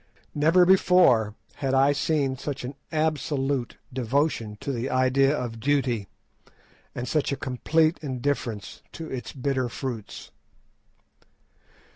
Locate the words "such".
2.35-2.63, 7.07-7.31